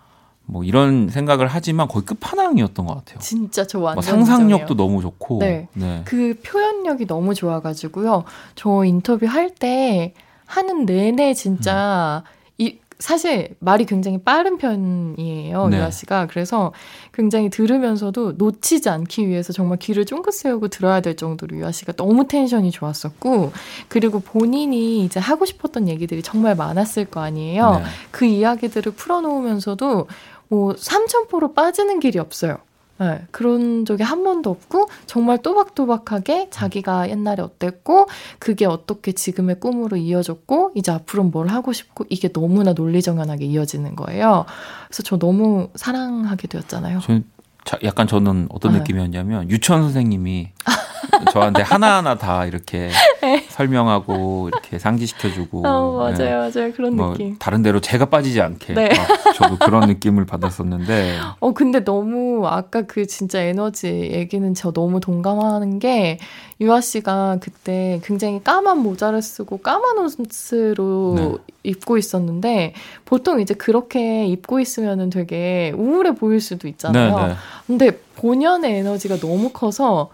[0.45, 3.19] 뭐 이런 생각을 하지만 거의 끝판왕이었던 것 같아요.
[3.19, 4.75] 진짜 저뭐 완전 상상력도 인정해요.
[4.75, 5.69] 너무 좋고 네.
[5.73, 6.01] 네.
[6.03, 8.25] 그 표현력이 너무 좋아가지고요.
[8.55, 10.13] 저 인터뷰 할 때
[10.51, 12.23] 하는 내내 진짜
[12.57, 15.77] 이 사실 말이 굉장히 빠른 편이에요, 네.
[15.77, 16.27] 유아 씨가.
[16.27, 16.71] 그래서
[17.13, 22.27] 굉장히 들으면서도 놓치지 않기 위해서 정말 귀를 쫑긋 세우고 들어야 될 정도로 유아 씨가 너무
[22.27, 23.53] 텐션이 좋았었고,
[23.87, 27.79] 그리고 본인이 이제 하고 싶었던 얘기들이 정말 많았을 거 아니에요.
[27.79, 27.83] 네.
[28.11, 30.07] 그 이야기들을 풀어놓으면서도
[30.49, 32.57] 뭐 삼천포로 빠지는 길이 없어요.
[33.01, 38.05] 네, 그런 적이 한 번도 없고 정말 또박또박하게 자기가 옛날에 어땠고
[38.37, 44.45] 그게 어떻게 지금의 꿈으로 이어졌고 이제 앞으로 뭘 하고 싶고 이게 너무나 논리정연하게 이어지는 거예요.
[44.87, 46.99] 그래서 저 너무 사랑하게 되었잖아요.
[47.65, 48.77] 자- 약간 저는 어떤 네.
[48.79, 50.49] 느낌이었냐면 유치원 선생님이
[51.31, 52.89] 저한테 하나하나 다 이렇게
[53.49, 55.67] 설명하고 이렇게 상기시켜주고 네.
[55.69, 56.25] 어, 네.
[56.25, 56.71] 맞아요, 맞아요.
[56.73, 57.37] 그런 뭐 느낌.
[57.39, 58.89] 다른 데로 제가 빠지지 않게 네.
[58.89, 64.99] 막 저도 그런 느낌을 받았었는데 어, 근데 너무 아까 그 진짜 에너지 얘기는 저 너무
[64.99, 66.19] 동감하는 게
[66.59, 71.53] 유아 씨가 그때 굉장히 까만 모자를 쓰고 까만 옷으로 네.
[71.63, 72.73] 입고 있었는데
[73.05, 77.15] 보통 이제 그렇게 입고 있으면은 되게 우울해 보일 수도 있잖아요.
[77.17, 77.33] 네, 네.
[77.67, 80.09] 근데 본연의 에너지가 너무 커서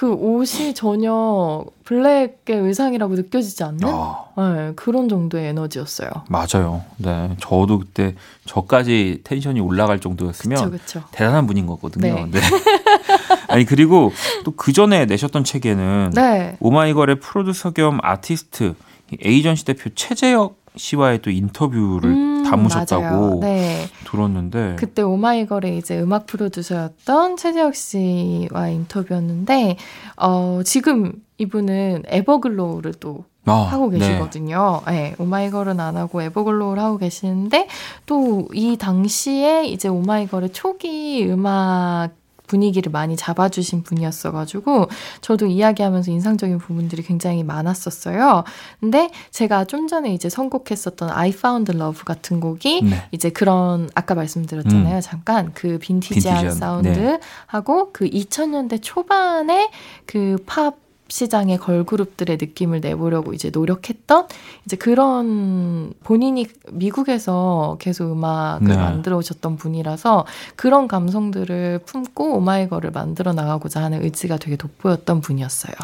[0.00, 6.08] 그 옷이 전혀 블랙의 의상이라고 느껴지지 않는 아, 네, 그런 정도의 에너지였어요.
[6.30, 6.80] 맞아요.
[6.96, 8.14] 네, 저도 그때
[8.46, 11.08] 저까지 텐션이 올라갈 정도였으면 그렇죠, 그렇죠.
[11.12, 12.14] 대단한 분인 거거든요.
[12.14, 12.30] 네.
[12.30, 12.40] 네.
[13.48, 14.10] 아니 그리고
[14.46, 16.56] 또 그 전에 내셨던 책에는 네.
[16.60, 18.74] 오마이걸의 프로듀서 겸 아티스트
[19.12, 23.40] 이 에이전시 대표 최재혁 씨와의 또 인터뷰를 음, 담으셨다고.
[23.40, 23.86] 네.
[24.04, 29.76] 들었는데 그때 오마이걸의 이제 음악 프로듀서였던 최재혁 씨와 인터뷰였는데
[30.16, 33.98] 어 지금 이분은 에버글로우를 또 아, 하고 네.
[33.98, 34.82] 계시거든요.
[34.86, 35.14] 네.
[35.18, 37.68] 오마이걸은 안 하고 에버글로우를 하고 계시는데
[38.06, 42.10] 또 이 당시에 이제 오마이걸의 초기 음악
[42.50, 44.88] 분위기를 많이 잡아주신 분이었어가지고
[45.20, 48.42] 저도 이야기하면서 인상적인 부분들이 굉장히 많았었어요.
[48.80, 53.08] 근데 제가 좀 전에 이제 선곡했었던 I Found Love 같은 곡이 네.
[53.12, 55.00] 이제 그런 아까 말씀드렸잖아요.
[55.00, 59.70] 잠깐 그 빈티지한, 빈티지한, 사운드하고 그 2000년대 초반에
[60.06, 64.28] 그팝 시장의 걸그룹들의 느낌을 내보려고 이제 노력했던
[64.64, 68.76] 이제 그런 본인이 미국에서 계속 음악을 네.
[68.76, 70.24] 만들어 오셨던 분이라서
[70.56, 75.74] 그런 감성들을 품고 오마이걸을 만들어 나가고자 하는 의지가 되게 돋보였던 분이었어요.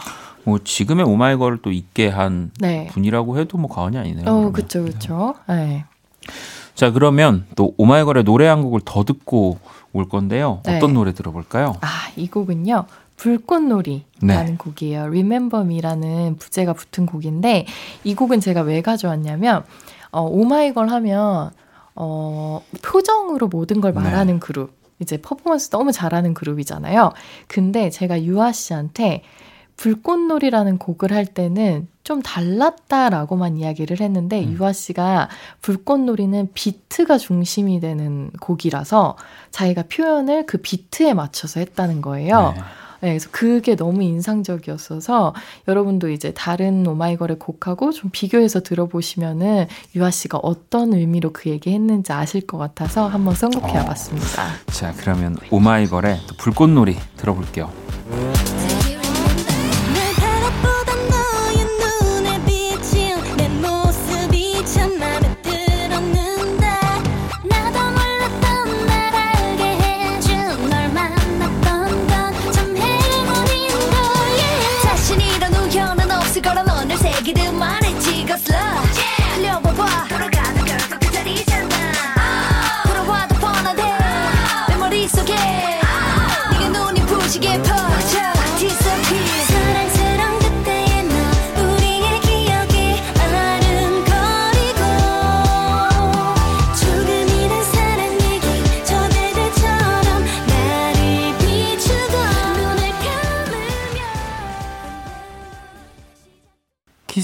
[0.45, 2.87] 뭐 지금의 오마이걸을 또 있게 한 네.
[2.93, 4.25] 분이라고 해도 뭐 과언이 아니네요.
[4.27, 4.53] 어.
[4.53, 5.35] 그쵸, 그쵸.
[5.49, 5.85] 네.
[6.75, 9.59] 자 그러면 또 오마이걸의 노래 한 곡을 더 듣고
[9.93, 10.61] 올 건데요.
[10.65, 10.77] 네.
[10.77, 11.77] 어떤 노래 들어볼까요?
[11.81, 12.85] 아, 이 곡은요.
[13.17, 14.57] 불꽃놀이라는 네.
[14.59, 15.03] 곡이에요.
[15.03, 17.67] Remember Me라는 부제가 붙은 곡인데
[18.05, 19.65] 이 곡은 제가 왜 가져왔냐면
[20.11, 21.51] 어, 오마이걸 하면
[21.95, 24.01] 어, 표정으로 모든 걸 네.
[24.01, 24.75] 말하는 그룹.
[24.99, 27.13] 이제 퍼포먼스 너무 잘하는 그룹이잖아요.
[27.49, 29.23] 근데 제가 유아 씨한테
[29.77, 34.53] 불꽃놀이라는 곡을 할 때는 좀 달랐다라고만 이야기를 했는데 음.
[34.53, 35.29] 유아 씨가
[35.61, 39.17] 불꽃놀이는 비트가 중심이 되는 곡이라서
[39.51, 42.55] 자기가 표현을 그 비트에 맞춰서 했다는 거예요.
[42.57, 42.63] 네.
[43.01, 45.35] 네, 그래서 그게 너무 인상적이었어서
[45.69, 52.13] 여러분도 이제 다른 오마이걸의 곡하고 좀 비교해서 들어보시면은 유아 씨가 어떤 의미로 그 얘기 했는지
[52.13, 53.85] 아실 것 같아서 한번 선곡해 어.
[54.73, 57.73] 자, 그러면 오마이걸의 또 불꽃놀이 들어볼게요.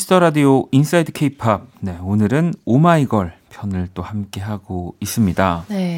[0.03, 1.63] Kiss the 라디오 Inside K-pop.
[1.79, 5.67] 네, 오늘은 오마이걸 편을 또 함께 하고 있습니다.
[5.69, 5.97] 네.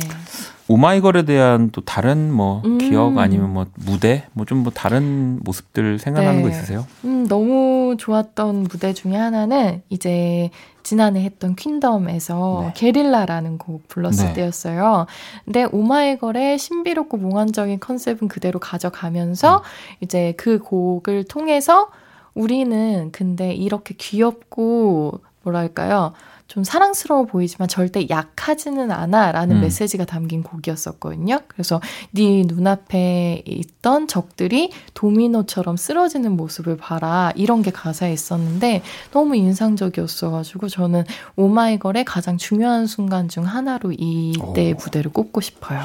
[0.68, 2.76] 오마이걸에 대한 또 다른 뭐 음.
[2.76, 6.42] 기억 아니면 뭐 무대 뭐좀뭐 다른 모습들 생각나는 네.
[6.42, 6.86] 거 있으세요?
[7.06, 10.50] 음, 너무 좋았던 무대 중에 하나는 이제
[10.82, 12.72] 지난해 했던 퀸덤에서 네.
[12.74, 14.32] 게릴라라는 곡 불렀을 네.
[14.34, 15.06] 때였어요.
[15.46, 19.62] 근데 오마이걸의 신비롭고 몽환적인 컨셉은 그대로 가져가면서
[20.02, 21.88] 이제 그 곡을 통해서
[22.34, 26.12] 우리는 근데 이렇게 귀엽고 뭐랄까요?
[26.46, 29.60] 좀 사랑스러워 보이지만 절대 약하지는 않아 라는 음.
[29.62, 31.40] 메시지가 담긴 곡이었었거든요.
[31.48, 40.68] 그래서 네 눈앞에 있던 적들이 도미노처럼 쓰러지는 모습을 봐라 이런 게 가사에 있었는데 너무 인상적이었어가지고
[40.68, 41.04] 저는
[41.36, 44.76] 오마이걸의 가장 중요한 순간 중 하나로 이때의 오.
[44.76, 45.80] 무대를 꼽고 싶어요.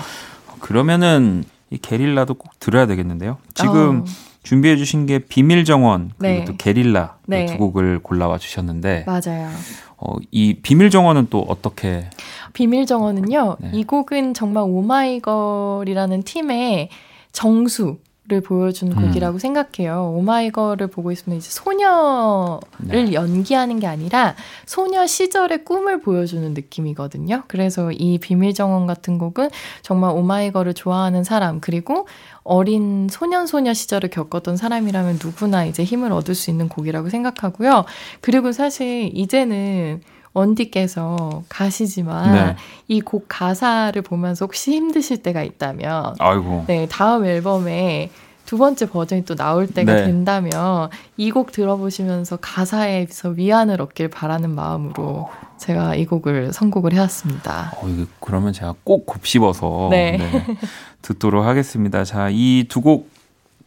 [0.59, 3.37] 그러면은 이 게릴라도 꼭 들어야 되겠는데요.
[3.53, 6.45] 지금 어, 준비해 주신 게 비밀 정원 그리고 네.
[6.45, 7.45] 또 게릴라 이 네.
[7.45, 9.49] 두 곡을 골라와 주셨는데 맞아요.
[9.97, 12.09] 어, 이 비밀 정원은 또 어떻게
[12.53, 13.57] 비밀 정원은요.
[13.59, 13.71] 네.
[13.73, 16.89] 이 곡은 정말 오마이걸이라는 팀의
[17.31, 17.97] 정수
[18.29, 19.07] 를 보여준 음.
[19.07, 20.13] 곡이라고 생각해요.
[20.15, 23.13] 오마이걸을 보고 있으면 이제 소녀를 네.
[23.13, 24.35] 연기하는 게 아니라
[24.67, 27.43] 소녀 시절의 꿈을 보여주는 느낌이거든요.
[27.47, 29.49] 그래서 이 비밀 정원 같은 곡은
[29.81, 32.07] 정말 오마이걸을 좋아하는 사람 그리고
[32.43, 37.85] 어린 소년 소녀 시절을 겪었던 사람이라면 누구나 이제 힘을 얻을 수 있는 곡이라고 생각하고요.
[38.21, 40.01] 그리고 사실 이제는
[40.33, 42.55] 원디께서 가시지만 네.
[42.87, 48.09] 이곡 가사를 보면서 혹시 힘드실 때가 있다면 아이고 네 다음 앨범에
[48.45, 50.05] 두 번째 버전이 또 나올 때가 네.
[50.05, 57.73] 된다면 이 곡 들어보시면서 가사에서 위안을 얻길 바라는 마음으로 제가 이 곡을 선곡을 해왔습니다.
[57.75, 57.87] 어,
[58.19, 60.17] 그러면 제가 꼭 곱씹어서 네.
[60.17, 60.57] 네,
[61.03, 62.03] 듣도록 하겠습니다.
[62.05, 63.09] 자, 이 두 곡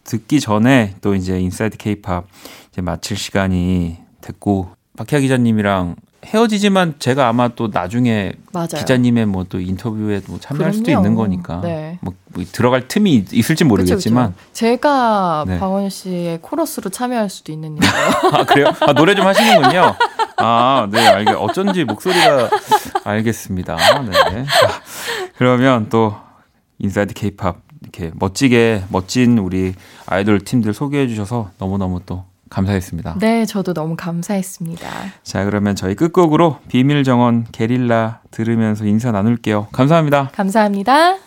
[0.03, 2.25] 듣기 전에 또 이제 Inside K-pop
[2.71, 8.67] 이제 마칠 시간이 됐고 박희아 기자님이랑 헤어지지만 제가 아마 또 나중에 맞아요.
[8.67, 11.01] 기자님의 뭐 또 인터뷰에 뭐 참여할 수도 그럼요.
[11.01, 11.97] 있는 거니까 네.
[12.01, 14.39] 뭐, 뭐 들어갈 틈이 있- 있을지 그쵸, 모르겠지만 그쵸.
[14.53, 15.59] 제가 네.
[15.59, 17.93] 박원 씨의 코러스로 참여할 수도 있는 일이에요.
[18.33, 18.67] 아 그래요?
[18.79, 19.95] 아 노래 좀 하시는군요.
[20.37, 21.35] 아, 네, 알겠.
[21.37, 22.49] 어쩐지 목소리가
[23.03, 23.75] 알겠습니다.
[24.31, 24.45] 네.
[24.45, 24.81] 자,
[25.37, 26.15] 그러면 또
[26.79, 29.73] Inside K-pop 이렇게 멋지게 멋진 우리
[30.05, 33.15] 아이돌 팀들 소개해 주셔서 너무너무 또 감사했습니다.
[33.19, 34.87] 네, 저도 너무 감사했습니다.
[35.23, 39.67] 자, 그러면 저희 끝곡으로 비밀 정원 게릴라 들으면서 인사 나눌게요.
[39.71, 40.29] 감사합니다.
[40.33, 41.22] 감사합니다.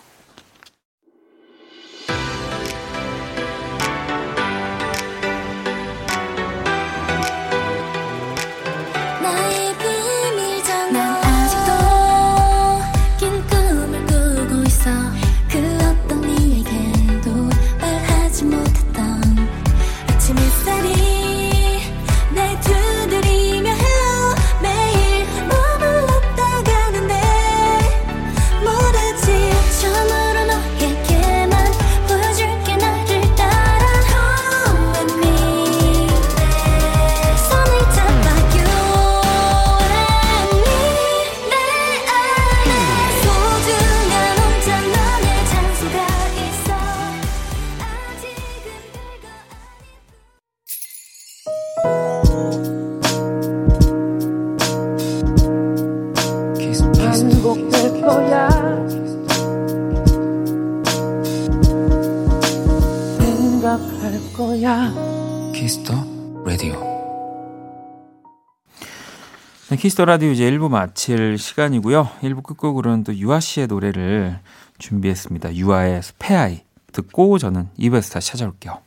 [69.77, 72.09] 네, Kiss the 라디오 이제 1부 마칠 시간이고요.
[72.23, 74.39] 1부 끝곡으로는 또 유아 씨의 노래를
[74.79, 75.55] 준비했습니다.
[75.55, 78.86] 유아의 숲의 아이 듣고 저는 2부에서 다시 찾아올게요.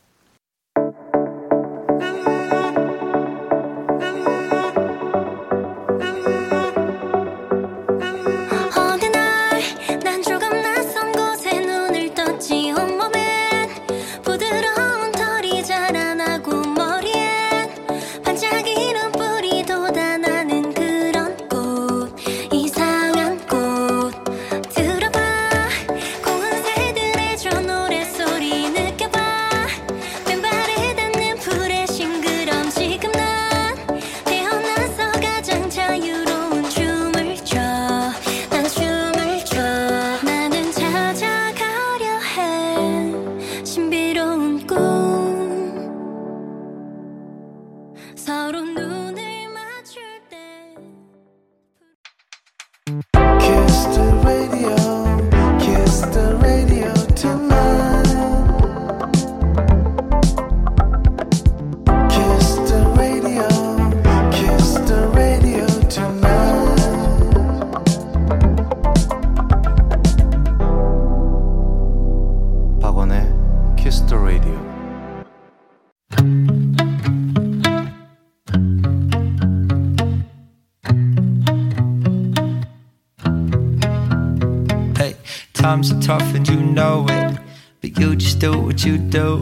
[88.85, 89.39] You do.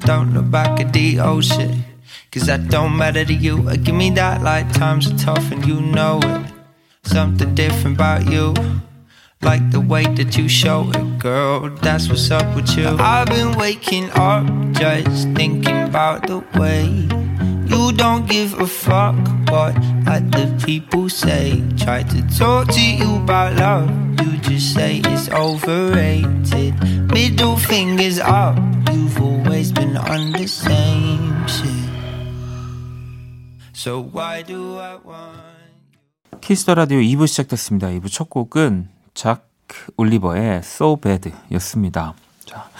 [0.00, 1.44] Don't look back at the old.
[2.32, 3.68] Cause that don't matter to you.
[3.68, 6.52] Uh, Give me that like times are tough and you know it.
[7.04, 8.54] Something different about you.
[9.42, 11.70] Like the way that you show it, girl.
[11.82, 12.88] That's what's up with you.
[12.88, 17.25] I've been waking up just thinking about the way
[17.76, 19.14] you don't give a fuck
[19.50, 19.76] what
[20.08, 21.62] other people say.
[21.76, 26.72] Try to talk to you about love, you just say it's overrated.
[27.12, 28.56] Middle fingers up,
[28.92, 31.84] you've always been on the same shit.
[33.74, 36.40] So why do I want?
[36.40, 37.88] 키스터 라디오 2부 시작됐습니다.
[37.88, 39.48] 2부 첫 곡은 작
[39.96, 42.14] 올리버의 So Bad 였습니다.
[42.46, 42.70] 자,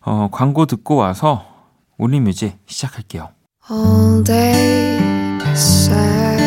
[0.00, 1.46] 어, 광고 듣고 와서
[1.98, 3.37] 올리뮤직 시작할게요.
[3.69, 4.99] all day
[5.55, 6.41] sad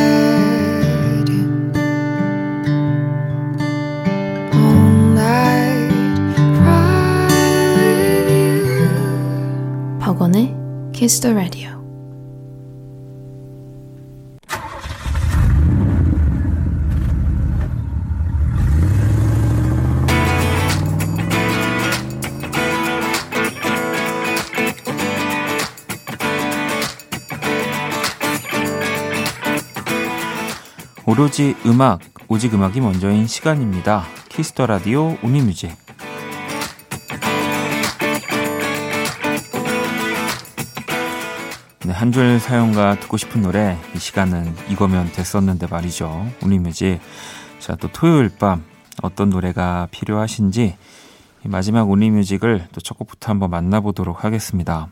[4.52, 5.90] all night
[6.58, 7.28] cry
[7.76, 10.54] with you 박원의
[10.92, 11.79] Kiss the Radio
[31.21, 34.05] 오로지 음악, 오직 음악이 먼저인 시간입니다.
[34.29, 35.69] Kiss the 라디오 Only Music.
[41.85, 46.27] 네, 한줄 사연과 듣고 싶은 노래 이 시간은 이거면 됐었는데 말이죠.
[46.41, 46.99] Only Music.
[47.59, 48.63] 자, 또 토요일 밤
[49.03, 50.75] 어떤 노래가 필요하신지
[51.45, 54.87] 이 마지막 Only Music을 또 첫 곡부터 한번 만나보도록 하겠습니다.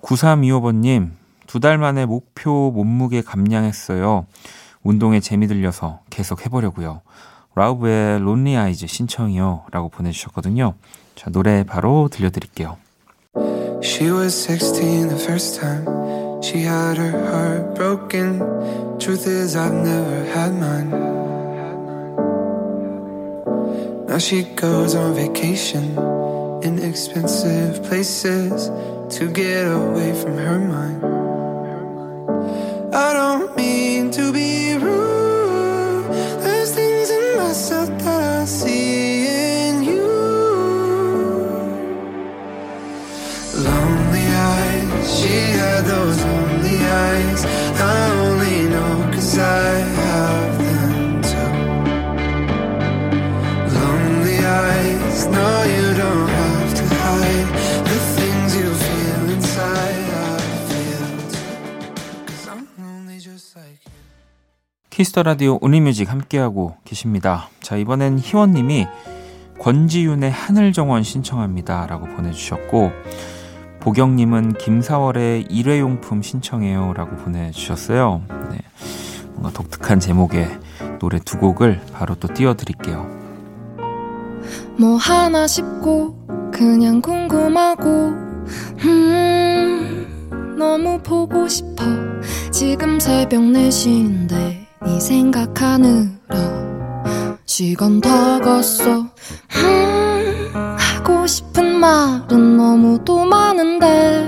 [0.00, 1.10] 9325번님,
[1.46, 4.24] 두 달 만에 목표 몸무게 감량했어요.
[4.86, 7.00] 운동에 재미 들려서 계속 해보려고요.
[7.56, 9.64] 라우브의 론리 아이즈 신청이요.
[9.72, 10.74] 라고 보내주셨거든요.
[11.16, 12.76] 자, 노래 바로 들려드릴게요.
[13.82, 15.84] She was 16 the first time
[16.42, 18.38] she had her heart broken.
[18.98, 20.90] Truth is, I've never had mine.
[24.06, 25.96] Now she goes on vacation
[26.62, 28.70] in expensive places
[29.18, 31.02] to get away from her mind.
[32.94, 34.45] I don't mean to be
[64.96, 67.50] Kiss the 라디오 Only Music 함께하고 계십니다.
[67.60, 68.86] 자, 이번엔 희원님이
[69.60, 71.86] 권지윤의 하늘정원 신청합니다.
[71.86, 72.92] 라고 보내주셨고,
[73.86, 76.92] 보경님은 김사월의 일회용품 신청해요.
[76.94, 78.20] 라고 보내주셨어요.
[78.50, 78.58] 네.
[79.34, 80.58] 뭔가 독특한 제목의
[80.98, 83.08] 노래 두 곡을 바로 또 띄워드릴게요.
[84.76, 86.16] 뭐 하나 싶고
[86.52, 87.88] 그냥 궁금하고
[88.86, 91.84] 음 너무 보고 싶어
[92.50, 96.10] 지금 새벽 4시인데 네 생각하느라
[97.44, 104.26] 시간 다 갔어 음, 하고 싶은 말은 너무도 많은데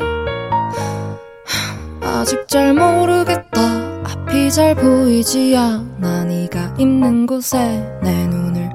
[2.00, 3.60] 아직 잘 모르겠다.
[4.04, 6.22] 앞이 잘 보이지 않아.
[6.24, 7.58] 네가 있는 곳에
[8.00, 8.70] 내 눈을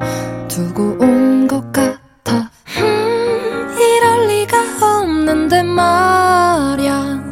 [0.50, 2.50] 두고 온 것 같아.
[2.80, 7.24] 음, 이럴 리가 없는데 말야.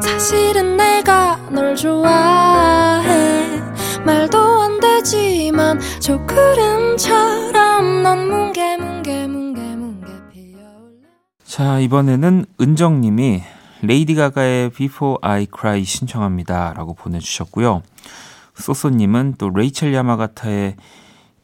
[0.00, 3.60] 사실은 내가 널 좋아해.
[4.04, 9.49] 말도 안 되지만 조그름처럼 넌 뭉게 뭉게 뭉게 뭉게 피어올라
[11.50, 13.42] 자, 이번에는 은정님이
[13.82, 16.74] 레이디 가가의 Before I Cry 신청합니다.
[16.74, 17.82] 라고 보내주셨고요.
[18.54, 20.76] 소소님은 또 레이첼 야마가타의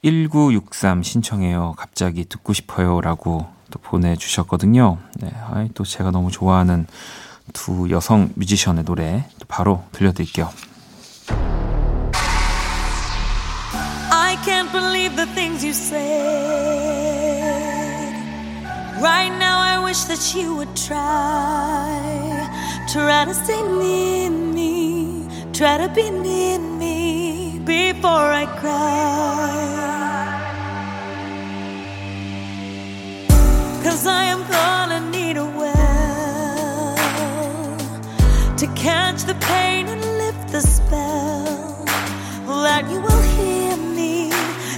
[0.04, 1.74] 1963 신청해요.
[1.76, 3.00] 갑자기 듣고 싶어요.
[3.00, 4.98] 라고 또 보내주셨거든요.
[5.16, 6.86] 네, 아이, 또 제가 너무 좋아하는
[7.52, 10.48] 두 여성 뮤지션의 노래 또 바로 들려드릴게요.
[14.12, 16.76] I can't believe the things you said.
[19.02, 21.92] Right now, wish that you would try.
[22.92, 25.28] Try to stay near me.
[25.52, 29.52] Try to be near me before I cry.
[33.84, 36.96] Cause I am gonna need a well
[38.60, 41.84] to catch the pain and lift the spell
[42.66, 44.30] that you will hear me.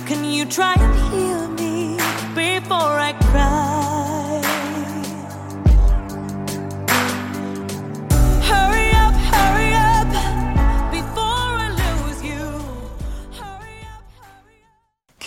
[0.09, 1.97] Can you try and hear me
[2.35, 3.68] before I cry?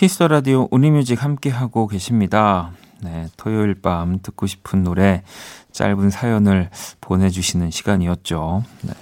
[0.02, 2.72] Kiss the 라디오 Only Music 함께 하고 계십니다.
[3.02, 5.22] 네, 토요일 밤 듣고 싶은 노래
[5.70, 8.64] 짧은 사연을 보내주시는 시간이었죠.
[8.82, 8.94] 네.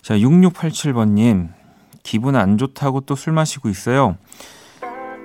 [0.00, 1.50] 자, 6687번님,
[2.02, 4.16] 기분 안 좋다고 또 술 마시고 있어요.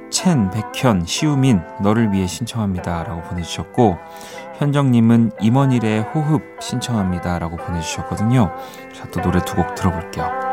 [0.09, 3.05] 첸, 백현, 시우민, 너를 위해 신청합니다.
[3.05, 3.97] 라고 보내주셨고,
[4.57, 7.39] 현정님은 임헌일의 호흡 신청합니다.
[7.39, 8.51] 라고 보내주셨거든요.
[8.93, 10.44] 자, 또 노래 두 곡 들어볼게요.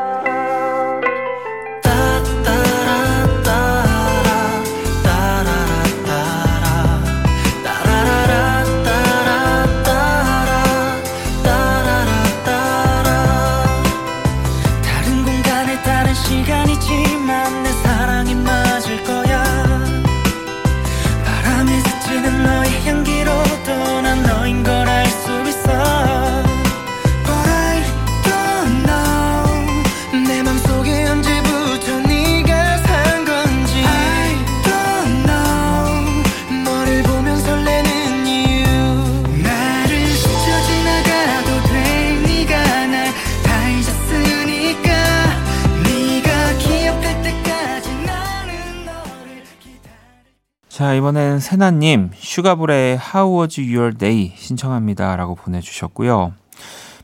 [51.43, 55.17] 세나님, 슈가볼의 How Was Your Day 신청합니다.
[55.17, 56.31] 라고 보내주셨고요.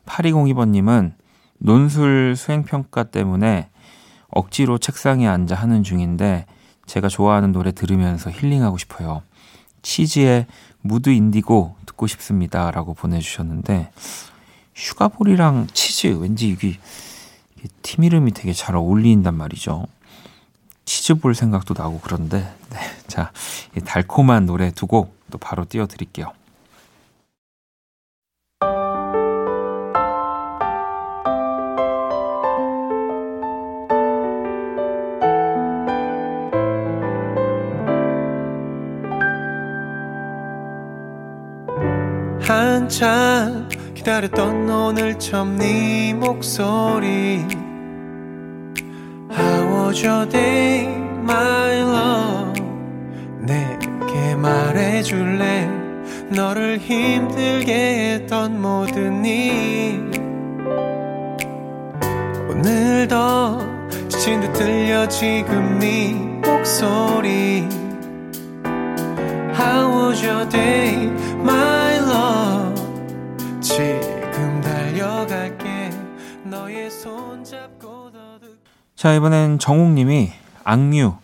[0.05, 1.11] 8202번님은
[1.57, 3.67] 논술 수행평가 때문에
[4.29, 6.45] 억지로 책상에 앉아 하는 중인데
[6.85, 9.23] 제가 좋아하는 노래 들으면서 힐링하고 싶어요.
[9.81, 10.45] 치즈의
[10.79, 12.71] Mood Indigo 듣고 싶습니다.
[12.71, 13.91] 라고 보내주셨는데
[14.73, 16.77] 슈가볼이랑 치즈 왠지 이게
[17.81, 19.85] 팀 이름이 되게 잘 어울린단 말이죠.
[20.89, 22.39] 치즈볼 생각도 나고 그런데
[22.71, 23.31] 네, 자,
[23.77, 26.31] 이 달콤한 노래 두 곡 또 바로 띄워드릴게요.
[42.41, 47.45] 한참 기다렸던 오늘 처음 네 목소리
[49.91, 50.85] Day,
[51.23, 52.61] my love
[53.39, 55.67] 내게 말해줄래
[56.29, 60.11] 너를 힘들게 했던 모든 일
[62.51, 63.57] 오늘도
[64.09, 67.67] 지친 듯 들려 지금 네 목소리
[69.57, 71.07] How was your day,
[71.41, 71.78] my
[78.99, 80.29] 자, 이번엔 정욱님이
[80.65, 81.15] 악뮤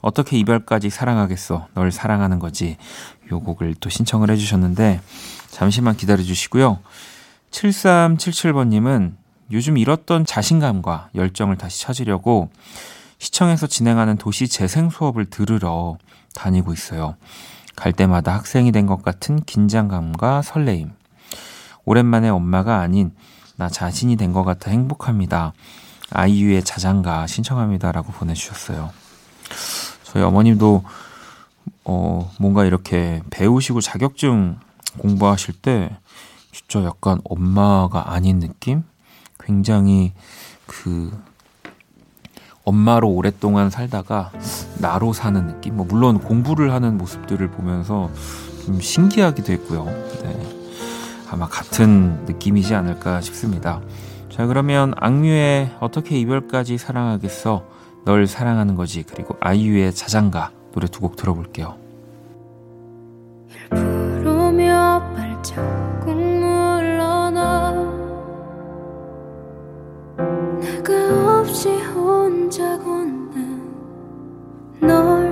[0.00, 1.68] 어떻게 이별까지 사랑하겠어?
[1.74, 2.78] 널 사랑하는 거지.
[3.30, 5.02] 요 곡을 또 신청을 해주셨는데
[5.50, 6.78] 잠시만 기다려주시고요.
[7.50, 9.12] 7377번님은
[9.52, 12.48] 요즘 잃었던 자신감과 열정을 다시 찾으려고
[13.18, 15.98] 시청에서 진행하는 도시 재생 수업을 들으러
[16.34, 17.16] 다니고 있어요.
[17.76, 20.92] 갈 때마다 학생이 된 것 같은 긴장감과 설레임.
[21.84, 23.10] 오랜만에 엄마가 아닌
[23.56, 25.52] 나 자신이 된 것 같아 행복합니다
[26.10, 28.90] 아이유의 자장가 신청합니다라고 보내주셨어요.
[30.04, 30.84] 저희 어머님도
[31.84, 34.58] 어, 뭔가 이렇게 배우시고 자격증
[34.98, 35.96] 공부하실 때
[36.52, 38.84] 진짜 약간 엄마가 아닌 느낌?
[39.38, 40.12] 굉장히
[40.66, 41.10] 그
[42.64, 44.30] 엄마로 오랫동안 살다가
[44.78, 45.76] 나로 사는 느낌?
[45.76, 48.10] 뭐 물론 공부를 하는 모습들을 보면서
[48.66, 49.84] 좀 신기하기도 했고요.
[50.22, 50.58] 네.
[51.30, 53.80] 아마 같은 느낌이지 않을까 싶습니다.
[54.38, 57.64] 자, 그러면 악뮤의 어떻게 이별까지 사랑하겠어?
[58.04, 59.02] 널 사랑하는 거지.
[59.02, 61.74] 그리고 아이유의 자장가 노래 두 곡 들어볼게요.
[63.70, 67.72] 부르며 발자국 물러나
[70.60, 73.72] 내가 없이 혼자 걷는
[74.82, 75.27] 널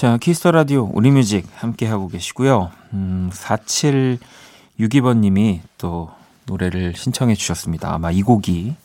[0.00, 2.70] 자, Kiss the 라디오 Only Music 함께 하고 계시고요.
[2.94, 6.08] 음, 4762번 님이 또
[6.46, 7.92] 노래를 신청해 주셨습니다.
[7.92, 8.76] 아마 이 곡이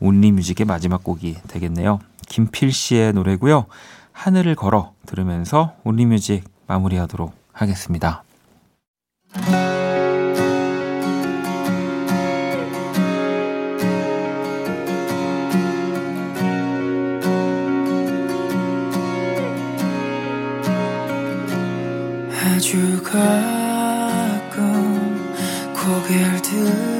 [0.00, 2.00] Only Music의 마지막 곡이 되겠네요.
[2.30, 3.66] 김필 씨의 노래고요.
[4.12, 8.24] 하늘을 걸어 들으면서 Only Music 마무리하도록 하겠습니다.
[22.74, 24.50] 아주 가끔
[25.74, 26.93] 고개를 들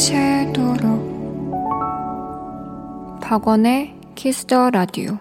[0.00, 1.50] 새도록
[3.20, 5.18] 박원의 Kiss the 라디오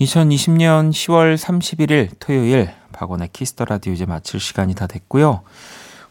[0.00, 5.42] 2020년 10월 31일 토요일 박원의 Kiss the 라디오 이제 마칠 시간이 다 됐고요.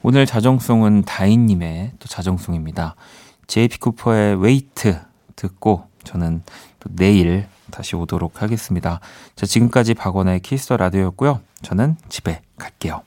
[0.02, 2.96] 오늘 자정송은 다인님의 또 자정송입니다.
[3.48, 5.00] 제이피 쿠퍼의 Wait
[5.38, 6.44] 듣고 저는
[6.82, 9.00] 또 내일 다시 오도록 하겠습니다.
[9.38, 11.40] 자, 지금까지 박원의 Kiss the 라디오였고요.
[11.62, 13.02] 저는 집에 갈게요.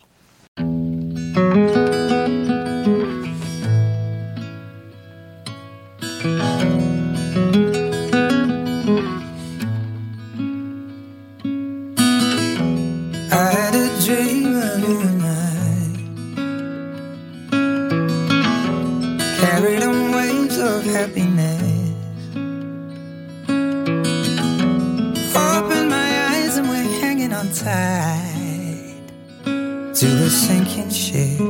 [29.96, 31.40] To a sinking ship,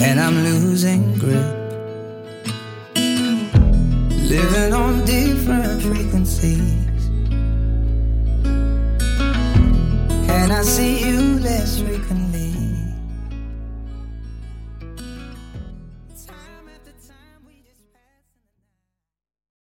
[0.00, 1.59] and I'm losing grip
[4.30, 7.10] living on different frequencies.
[10.28, 11.89] Can I see you less?